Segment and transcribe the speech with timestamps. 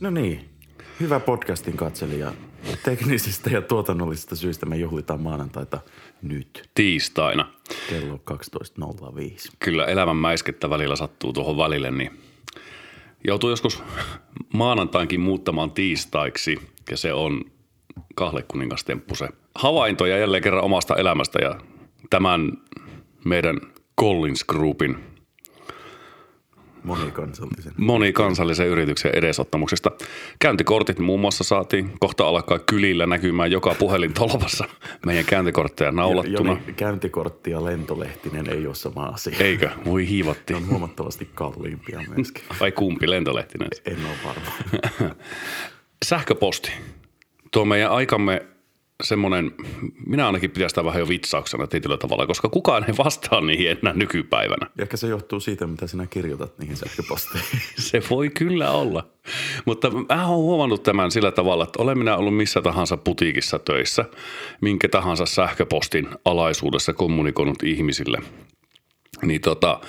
[0.00, 0.48] No niin,
[1.00, 2.32] hyvä podcastin katselija.
[2.84, 5.80] Teknisistä ja tuotannollisista syistä me juhlitaan maanantaita
[6.22, 7.52] nyt Tiistaina.
[7.88, 9.52] kello 12.05.
[9.58, 12.10] Kyllä elämän mäiskettä välillä sattuu tuohon välille, niin
[13.26, 13.82] joutuu joskus
[14.54, 16.58] maanantainkin muuttamaan tiistaiksi
[16.90, 17.44] ja se on
[18.14, 21.60] kahlekuningas-temppu se havainto ja jälleen kerran omasta elämästä ja
[22.10, 22.52] tämän
[23.24, 23.60] meidän
[24.00, 25.09] Collins Groupin
[26.84, 27.72] Monikansallisen.
[27.76, 29.90] monikansallisen yrityksen edesottamuksesta.
[30.38, 34.64] Käyntikortit muun muassa saatiin kohta alkaa kylillä näkymään joka puhelintolvassa
[35.06, 36.50] meidän käyntikortteja naulattuna.
[36.50, 39.36] Joni, käyntikortti ja lentolehtinen ei ole sama asia.
[39.40, 39.70] Eikö?
[39.84, 40.52] Voi hiivatti.
[40.52, 42.44] Ne on huomattavasti kalliimpia myöskin.
[42.60, 43.68] Vai kumpi lentolehtinen?
[43.84, 44.50] En ole varma.
[46.04, 46.72] Sähköposti.
[47.50, 48.46] Tuo meidän aikamme
[49.00, 49.52] semmoinen,
[50.06, 53.92] minä ainakin pidän sitä vähän jo vitsauksena tietyllä tavalla, koska kukaan ei vastaa niihin enää
[53.92, 54.70] nykypäivänä.
[54.78, 57.60] Ehkä se johtuu siitä, mitä sinä kirjoitat niihin sähköposteihin.
[57.90, 59.06] Se voi kyllä olla.
[59.64, 64.04] Mutta mä oon huomannut tämän sillä tavalla, että olen minä ollut missä tahansa putiikissa töissä,
[64.60, 68.18] minkä tahansa sähköpostin alaisuudessa kommunikoinut ihmisille.
[69.22, 69.80] Niin tota,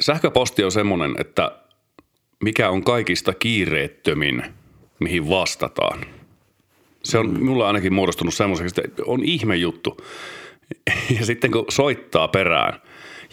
[0.00, 1.52] sähköposti on semmoinen, että
[2.44, 4.44] mikä on kaikista kiireettömin,
[5.00, 6.17] mihin vastataan.
[7.08, 9.96] Se on mulle ainakin muodostunut semmoiseksi, että on ihme juttu.
[11.18, 12.80] Ja sitten kun soittaa perään,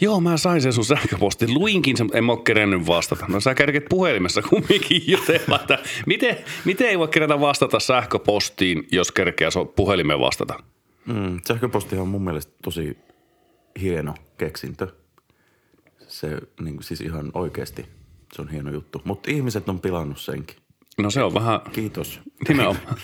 [0.00, 3.26] joo mä sain sen sun sähköpostin, luinkin sen, en mä oo kerennyt vastata.
[3.28, 9.12] No sä kerket puhelimessa kumminkin jutella, että miten, miten ei voi kerätä vastata sähköpostiin, jos
[9.12, 10.62] kerkeä puhelimeen vastata?
[11.06, 12.98] Mm, sähköpostihan on mun mielestä tosi
[13.80, 14.88] hieno keksintö.
[16.08, 17.86] Se niin siis ihan oikeasti,
[18.32, 19.02] se on hieno juttu.
[19.04, 20.56] Mutta ihmiset on pilannut senkin.
[21.00, 22.20] No se on vähän, Kiitos.
[22.48, 22.96] nimenomaan,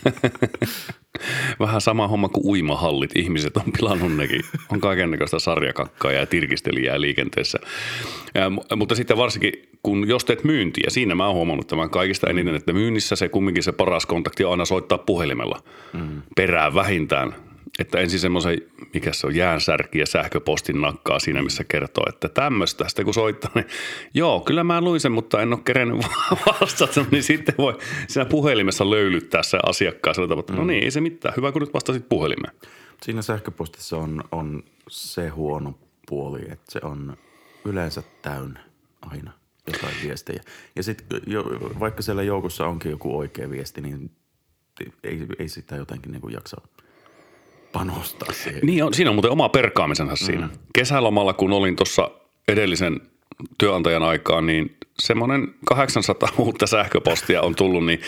[1.60, 3.10] vähän sama homma kuin uimahallit.
[3.16, 4.42] Ihmiset on pilannut nekin.
[4.72, 7.58] On kaikennäköistä sarjakakkaa ja tirkistelijää liikenteessä.
[8.34, 9.52] Ja, mu- mutta sitten varsinkin,
[9.82, 13.62] kun jos teet myyntiä, siinä mä oon huomannut tämän kaikista eniten, että myynnissä se kumminkin
[13.62, 15.62] se paras kontakti on aina soittaa puhelimella
[15.92, 16.22] mm.
[16.36, 17.34] perään vähintään.
[17.78, 18.58] Että ensin semmoisen,
[18.94, 22.88] mikä se on, jäänsärki ja sähköpostin nakkaa siinä, missä kertoo, että tämmöistä.
[22.88, 23.66] Sitten kun soittaa, niin
[24.14, 26.06] joo, kyllä mä luin sen, mutta en ole kerennyt
[26.60, 27.78] vastata, niin sitten voi
[28.08, 31.62] siinä puhelimessa löylyttää se asiakkaan sillä tavalla, että no niin, ei se mitään, hyvä kun
[31.62, 32.54] nyt vastasit puhelimeen.
[33.02, 35.78] Siinä sähköpostissa on, on se huono
[36.08, 37.16] puoli, että se on
[37.64, 38.60] yleensä täynnä
[39.02, 39.32] aina
[39.66, 40.42] jotain viestejä.
[40.76, 41.20] Ja sitten
[41.80, 44.10] vaikka siellä joukossa onkin joku oikea viesti, niin
[45.04, 46.60] ei, ei sitä jotenkin niin jaksa
[47.72, 48.60] panostaa siihen.
[48.62, 50.48] Niin on, siinä on muuten oma perkaamisensa siinä.
[50.74, 52.10] Kesälomalla, kun olin tuossa
[52.48, 53.00] edellisen
[53.58, 58.00] työnantajan aikaan, niin semmoinen 800 uutta sähköpostia on tullut, niin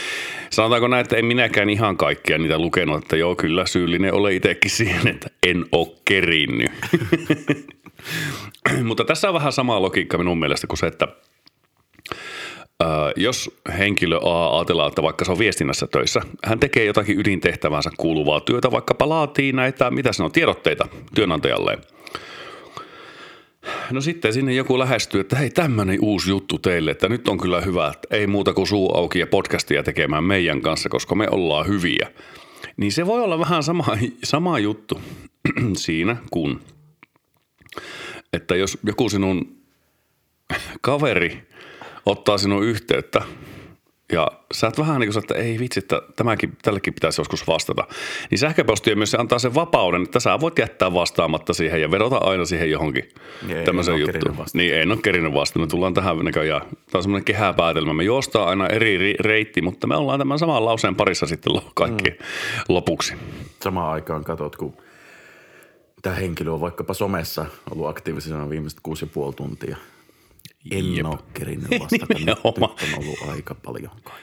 [0.51, 4.71] sanotaanko näin, että en minäkään ihan kaikkia niitä lukenut, että joo, kyllä syyllinen ole itsekin
[4.71, 6.71] siihen, että en ole kerinnyt.
[8.85, 11.09] Mutta tässä on vähän sama logiikka minun mielestä kuin se, että
[13.17, 18.41] jos henkilö A ajatellaan, että vaikka se on viestinnässä töissä, hän tekee jotakin ydintehtävänsä kuuluvaa
[18.41, 21.79] työtä, vaikkapa laatii näitä, mitä se on, tiedotteita työnantajalleen.
[23.91, 27.61] No sitten sinne joku lähestyy, että hei tämmöinen uusi juttu teille, että nyt on kyllä
[27.61, 31.67] hyvä, että ei muuta kuin suu auki ja podcastia tekemään meidän kanssa, koska me ollaan
[31.67, 32.11] hyviä.
[32.77, 33.87] Niin se voi olla vähän sama,
[34.25, 35.01] sama juttu
[35.77, 36.61] siinä, kun
[38.33, 39.57] että jos joku sinun
[40.81, 41.43] kaveri
[42.07, 43.23] ottaa sinun yhteyttä
[44.13, 47.85] ja sä et vähän niin kuin että ei vitsi, että tämäkin, tällekin pitäisi joskus vastata.
[48.31, 51.91] Niin sähköposti on myös se antaa sen vapauden, että sä voit jättää vastaamatta siihen ja
[51.91, 53.09] vedota aina siihen johonkin
[53.47, 54.47] Niin, en tämmöiseen juttuun.
[54.55, 55.59] Niin en ole kerinyt vastata.
[55.59, 56.61] Me tullaan tähän näköjään.
[56.61, 57.95] Tämä on semmoinen kehäpäätelmä.
[57.95, 62.11] Me juostaan aina eri ri- reitti, mutta me ollaan tämän saman lauseen parissa sitten kaikki
[62.11, 62.17] mm.
[62.69, 63.15] lopuksi.
[63.63, 64.77] Samaan aikaan katsot, kun
[66.03, 69.77] tämä henkilö on vaikkapa somessa ollut aktiivisena viimeiset kuusi ja puoli tuntia.
[70.71, 71.07] En Jep.
[71.07, 72.15] ole kerinyt vastata.
[72.19, 74.21] nyt, on ollut aika paljon kai.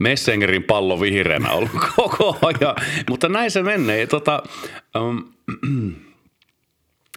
[0.00, 2.76] Messengerin pallo vihreänä ollut koko ajan.
[3.08, 4.06] Mutta näin se menee.
[4.06, 4.42] Tota,
[4.98, 5.24] um,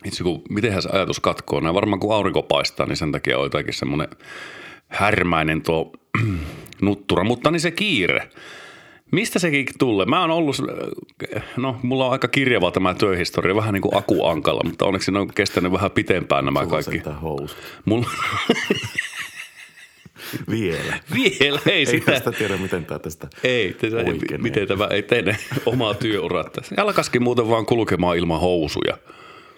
[0.06, 1.60] itse kun, mitenhän se ajatus katkoo?
[1.60, 4.08] Näin varmaan kun aurinko paistaa, niin sen takia on jotakin semmoinen
[4.88, 5.92] härmäinen tuo
[6.82, 7.24] nuttura.
[7.24, 8.30] Mutta niin se kiire.
[9.14, 10.06] Mistä sekin tulee?
[10.06, 10.56] Mä oon ollut,
[11.58, 15.28] no mulla on aika kirjava tämä työhistoria, vähän niin kuin akuankalla, mutta onneksi ne on
[15.28, 17.02] kestänyt vähän pitempään nämä Sulla kaikki.
[17.86, 18.10] Mulla
[20.50, 21.00] Vielä.
[21.14, 22.12] vielä ei, Ei sitä.
[22.12, 24.38] tästä tiedä, miten tämä tästä Ei, tätä, oikeenee.
[24.38, 26.76] miten tämä ei tee omaa työuraa tässä.
[26.78, 28.98] Alkaisikin muuten vaan kulkemaan ilman housuja.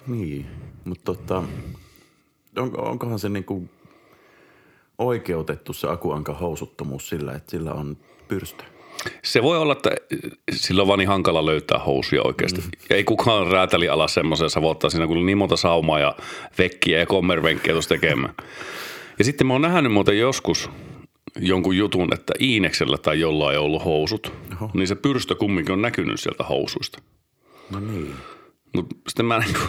[0.07, 0.45] Niin,
[0.85, 1.43] mutta tota,
[2.57, 3.69] on, onkohan se niinku
[4.97, 7.97] oikeutettu se akuankan housuttomuus sillä, että sillä on
[8.27, 8.63] pyrstö?
[9.23, 9.89] Se voi olla, että
[10.51, 12.61] sillä on vaan niin hankala löytää housuja oikeasti.
[12.61, 12.67] Mm.
[12.89, 16.15] Ja ei kukaan räätäli ala semmoisen savottaa siinä, kun niin monta saumaa ja
[16.57, 18.33] vekkiä ja kommervenkkiä tuossa tekemään.
[19.19, 20.69] Ja sitten mä oon nähnyt muuten joskus
[21.39, 24.71] jonkun jutun, että Iineksellä tai jollain ei ollut housut, Oho.
[24.73, 26.99] niin se pyrstö kumminkin on näkynyt sieltä housuista.
[27.71, 28.13] No niin.
[28.75, 29.59] Mutta sitten mä, niinku,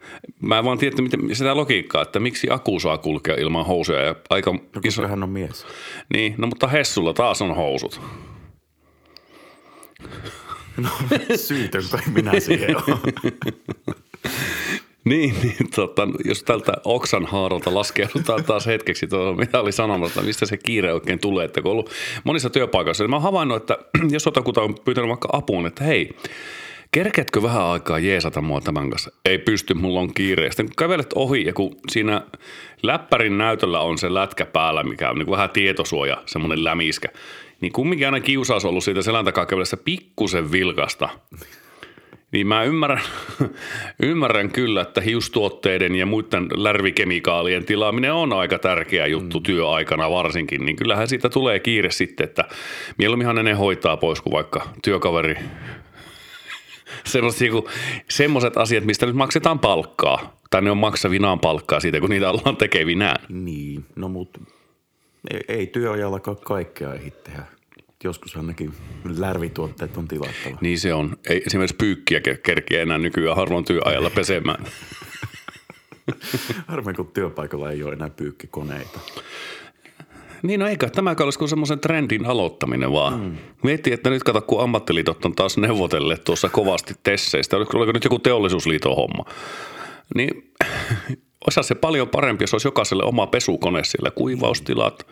[0.40, 4.00] mä en vaan tiedä, että miten, sitä logiikkaa, että miksi Aku saa kulkea ilman housuja
[4.00, 5.08] ja aika No iso.
[5.08, 5.66] hän on mies.
[6.12, 8.00] Niin, no mutta Hessulla taas on housut.
[10.76, 10.88] No
[11.36, 12.98] syytön kai minä siihen on.
[15.04, 20.46] Niin, niin tota, jos tältä oksan haaralta laskeudutaan taas hetkeksi tuohon, mitä oli sanomassa, mistä
[20.46, 21.90] se kiire oikein tulee, että kun ollut
[22.24, 23.78] monissa työpaikoissa, niin mä oon havainnut, että
[24.14, 26.10] jos jotakuta on pyytänyt vaikka apuun, että hei,
[26.92, 29.10] kerkeätkö vähän aikaa jeesata mua tämän kanssa?
[29.24, 30.50] Ei pysty, mulla on kiire.
[30.50, 32.22] Sitten kun kävelet ohi ja kun siinä
[32.82, 37.08] läppärin näytöllä on se lätkä päällä, mikä on niin kuin vähän tietosuoja, semmoinen lämiskä,
[37.62, 41.08] niin kumminkin aina kiusaus on ollut siitä selän takaa kävellessä pikkusen vilkasta.
[42.32, 43.00] Niin mä ymmärrän,
[44.02, 49.42] ymmärrän kyllä, että hiustuotteiden ja muiden lärvikemikaalien tilaaminen on aika tärkeä juttu mm.
[49.42, 50.64] työaikana varsinkin.
[50.64, 52.44] Niin kyllähän siitä tulee kiire sitten, että
[52.98, 55.36] mieluumminhan ne hoitaa pois kuin vaikka työkaveri.
[58.08, 60.36] Semmoiset, asiat, mistä nyt maksetaan palkkaa.
[60.50, 63.16] Tai ne on maksavinaan palkkaa siitä, kun niitä ollaan tekevinään.
[63.28, 64.38] Niin, no mut
[65.30, 67.42] ei, ei työajallakaan kaikkea ehdi tehdä.
[68.04, 68.72] Joskus ainakin
[69.16, 70.58] lärvituotteet on tilattava.
[70.60, 71.16] Niin se on.
[71.28, 74.64] Ei esimerkiksi pyykkiä ke- kerkeä enää nykyään harvoin työajalla pesemään.
[76.66, 79.00] Harvoin kun työpaikalla ei ole enää pyykkikoneita.
[80.42, 83.20] Niin no eikä tämä olisi kuin semmoisen trendin aloittaminen vaan.
[83.20, 83.36] Mm.
[83.62, 87.56] Miettii, että nyt kato, kun ammattiliitot on taas neuvotelleet tuossa kovasti tesseistä.
[87.56, 89.24] Oliko, oliko nyt joku teollisuusliiton homma?
[90.14, 90.52] Niin
[91.46, 95.06] olisi se paljon parempi, jos olisi jokaiselle oma pesukone siellä, kuivaustilat.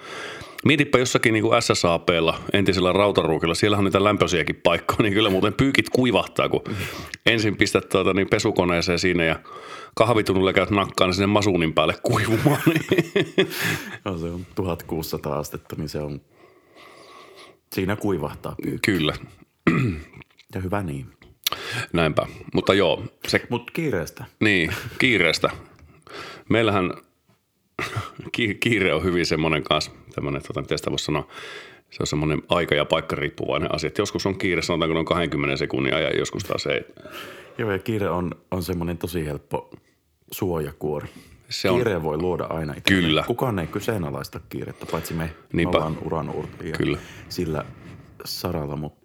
[0.65, 5.53] Mietipä jossakin niin kuin SSAPlla, entisellä rautaruukilla, siellä on niitä lämpöisiäkin paikkoja, niin kyllä muuten
[5.55, 6.65] pyykit kuivahtaa, kun
[7.27, 9.37] ensin pistät tuota, niin pesukoneeseen siinä ja
[9.95, 12.63] kahvitunnulla käyt nakkaan sinne masuunin päälle kuivumaan.
[12.91, 13.49] Niin
[14.05, 16.21] No, se on 1600 astetta, niin se on,
[17.75, 18.93] siinä kuivahtaa pyykki.
[18.93, 19.15] kyllä,
[20.55, 21.07] Ja hyvä niin.
[21.93, 22.27] näinpä.
[22.55, 24.25] Mutta joo, se Mutta kiireestä.
[24.41, 25.51] Niin, kiireestä.
[26.49, 26.93] Meillähän
[28.33, 31.27] ki- kiire on hyvin semmoinen kanssa, tämmöinen, tota, miten sitä voisi sanoa,
[31.91, 33.89] se on semmoinen aika- ja paikkariippuvainen asia.
[33.89, 36.81] Että joskus on kiire, sanotaanko noin 20 sekunnin ajan, joskus taas ei.
[37.59, 39.71] Joo, ja kiire on, on semmoinen tosi helppo
[40.31, 41.09] suojakuori.
[41.49, 43.05] Se on- Kiireen voi luoda aina itselleen.
[43.07, 43.25] Kyllä.
[43.27, 45.31] Kukaan ei kyseenalaista kiirettä, paitsi me.
[45.53, 45.77] Niinpä.
[45.79, 46.99] Ollaan uranuurtajia Kyllä.
[47.29, 47.65] sillä
[48.25, 49.01] saralla, mutta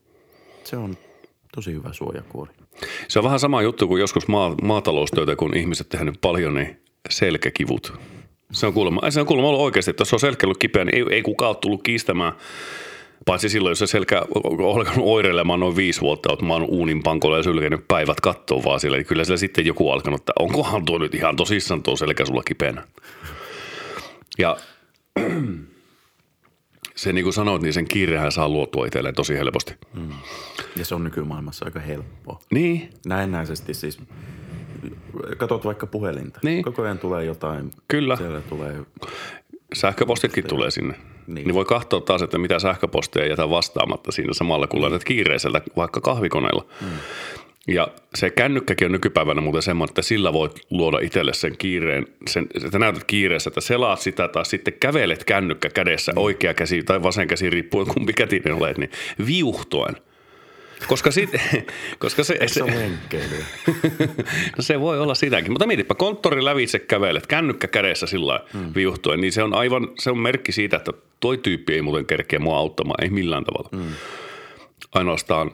[0.64, 0.98] se on
[1.56, 2.52] tosi hyvä suojakuori.
[3.08, 6.80] Se on vähän sama juttu kuin joskus maa, maataloustöitä, kun ihmiset tehnyt paljon, niin
[7.10, 7.94] selkäkivut.
[8.52, 10.96] Se on kuulemma, se on kuulemma ollut oikeasti, että jos on selkä ollut kipeä, niin
[10.96, 12.34] ei, ei kukaan ole tullut kiistämään.
[13.26, 17.04] Paitsi silloin, jos se selkä on alkanut oireilemaan noin viisi vuotta, että mä oon uunin
[17.04, 20.86] pankolla ja sylkenyt päivät kattoon vaan sille, niin kyllä siellä sitten joku alkanut, että onkohan
[20.86, 22.88] tuo nyt ihan tosissaan tuo selkä sulla kipeänä.
[24.38, 24.58] Ja
[26.96, 29.76] se niin kuin sanoit, niin sen kiirehän saa luotua itselleen tosi helposti.
[30.76, 32.40] Ja se on nykymaailmassa aika helppoa.
[32.52, 34.00] Niin, Näennäisesti siis,
[35.38, 36.40] katot vaikka puhelinta.
[36.44, 36.64] Niin.
[36.64, 37.72] Koko ajan tulee jotain.
[37.88, 38.16] Kyllä.
[38.16, 38.76] Siellä tulee,
[39.74, 40.94] Sähköpostitkin tulee sinne.
[40.94, 41.36] Niin.
[41.36, 41.48] Niin.
[41.48, 46.02] niin voi katsoa taas, että mitä sähköposteja jätä vastaamatta siinä samalla, kun laitat kiireiseltä vaikka
[46.02, 46.66] kahvikoneella.
[46.82, 46.88] Mm.
[47.68, 52.48] Ja se kännykkäkin on nykypäivänä muuten semmoinen, että sillä voit luoda itselle sen kiireen, sen,
[52.66, 56.18] että näytät kiireessä, että selaat sitä tai sitten kävelet kännykkä kädessä, mm.
[56.18, 58.92] oikea käsi tai vasen käsi, riippuen kumpi kätinen olet, niin
[59.28, 59.96] viuhtoen.
[60.88, 61.30] Koska, sit,
[62.00, 62.62] koska se, se.
[64.58, 68.72] No se voi olla sitäkin, mutta mietipä, konttori lävitse kävelet, kännykkä kädessä sillä mm.
[68.76, 72.40] viuhtuen, niin se on aivan, se on merkki siitä, että toi tyyppi ei muuten kerkeä
[72.40, 73.70] mua auttamaan, ei millään tavalla.
[73.72, 73.94] Mm.
[74.94, 75.52] Ainoastaan,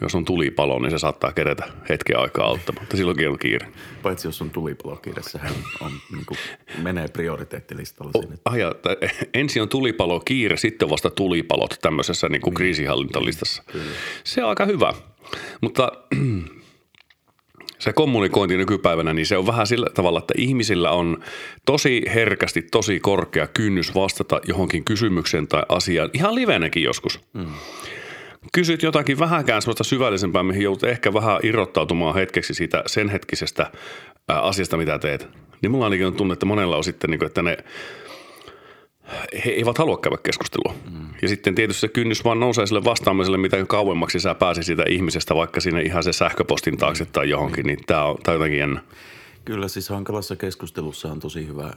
[0.00, 3.68] jos on tulipalo, niin se saattaa kerätä hetken aikaa auttamaan, mutta silloinkin on kiire.
[4.02, 6.38] Paitsi jos on tulipalokiire, sehän on, niin kuin,
[6.82, 8.36] menee prioriteettilistalle sinne.
[8.44, 8.96] Aja, tai
[9.34, 13.62] ensin on tulipalo kiire, sitten vasta tulipalot tämmöisessä niin kuin kriisinhallintalistassa.
[14.24, 14.92] Se on aika hyvä,
[15.60, 15.92] mutta
[17.78, 21.24] se kommunikointi nykypäivänä, niin se on vähän sillä tavalla, että ihmisillä on
[21.66, 27.20] tosi herkästi, tosi korkea kynnys vastata johonkin kysymykseen tai asiaan, ihan livenäkin joskus.
[27.32, 27.46] Mm.
[28.52, 33.70] Kysyt jotakin vähänkään sellaista syvällisempää, mihin joudut ehkä vähän irrottautumaan hetkeksi siitä sen hetkisestä
[34.28, 35.28] asiasta, mitä teet.
[35.62, 37.56] Niin mulla ainakin on tunne, että monella on sitten, niin kuin, että ne
[39.44, 40.74] he eivät halua käydä keskustelua.
[40.90, 41.08] Mm.
[41.22, 45.34] Ja sitten tietysti se kynnys vaan nousee sille vastaamiselle, mitä kauemmaksi sä pääsi siitä ihmisestä,
[45.34, 48.80] vaikka sinne ihan se sähköpostin taakse tai johonkin, niin tämä on, tää on jotenkin jännä.
[49.44, 51.72] Kyllä siis hankalassa keskustelussa on tosi hyvä,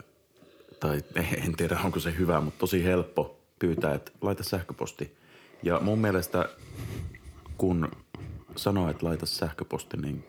[0.80, 1.02] tai
[1.46, 5.19] en tiedä onko se hyvä, mutta tosi helppo pyytää, että laita sähköposti.
[5.64, 6.50] Ja mun mielestä
[7.58, 7.92] kun
[8.56, 10.24] sanoo, että laita sähköposti, niin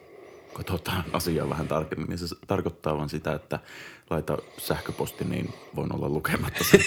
[0.53, 3.59] katsotaan asiaa vähän tarkemmin, niin se tarkoittaa vaan sitä, että
[4.11, 6.81] laita sähköposti, niin voin olla lukematta sen.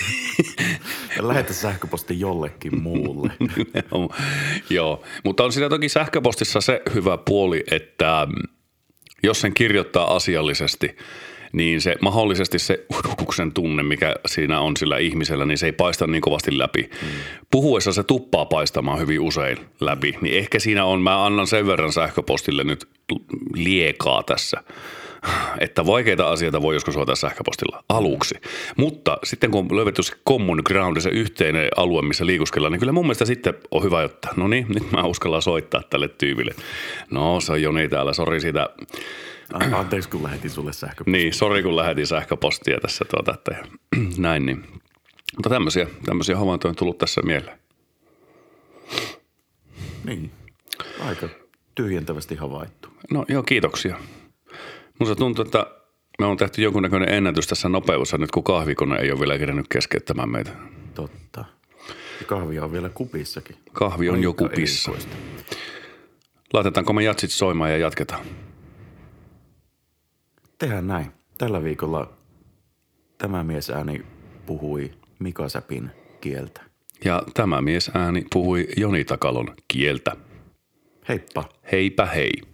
[1.17, 3.31] ja lähetä sähköposti jollekin muulle.
[4.69, 8.27] Joo, mutta on siinä toki sähköpostissa se hyvä puoli, että
[9.23, 10.97] jos sen kirjoittaa asiallisesti,
[11.53, 16.07] niin se mahdollisesti se uhkuksen tunne, mikä siinä on sillä ihmisellä, niin se ei paista
[16.07, 16.81] niin kovasti läpi.
[16.81, 17.07] Mm.
[17.51, 21.93] Puhuessa se tuppaa paistamaan hyvin usein läpi, niin ehkä siinä on, mä annan sen verran
[21.93, 22.87] sähköpostille nyt
[23.55, 24.63] liekaa tässä
[25.59, 28.35] että vaikeita asioita voi joskus hoitaa sähköpostilla aluksi.
[28.77, 32.91] Mutta sitten kun on löydetty se common ground, se yhteinen alue, missä liikuskellaan, niin kyllä
[32.91, 36.55] mun mielestä sitten on hyvä, että no niin, nyt mä uskallan soittaa tälle tyypille.
[37.11, 38.69] No se on Joni täällä, sori siitä
[39.73, 41.11] Anteeksi, kun lähetin sulle sähköpostia.
[41.11, 43.67] Niin, sori kun lähetin sähköpostia tässä tuota, että
[44.17, 44.63] näin niin.
[45.35, 47.59] Mutta tämmöisiä, tämmöisiä havaintoja on tullut tässä mieleen.
[50.05, 50.31] Niin,
[50.99, 51.29] aika
[51.75, 52.89] tyhjentävästi havaittu.
[53.11, 53.97] No joo, kiitoksia.
[55.03, 55.65] Musta tuntuu, että
[56.19, 60.29] me on tehty jonkunnäköinen ennätys tässä nopeudessa nyt, kun kahvikone ei ole vielä kerännyt keskeyttämään
[60.29, 60.51] meitä.
[60.93, 61.45] Totta.
[62.19, 63.55] Ja kahvia on vielä kupissakin.
[63.73, 64.91] Kahvi on Aika jo kupissa.
[64.91, 65.17] Erikoista.
[66.53, 68.25] Laitetaanko me jatsit soimaan ja jatketaan?
[70.57, 71.11] Tehdään näin.
[71.37, 72.13] Tällä viikolla
[73.17, 74.01] tämä mies ääni
[74.45, 75.91] puhui Mika Säpin
[76.21, 76.61] kieltä.
[77.05, 80.15] Ja tämä mies ääni puhui Joni Takalon kieltä.
[81.09, 81.49] Heippa.
[81.71, 82.52] Heipä hei.